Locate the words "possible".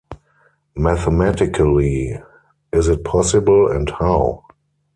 3.03-3.67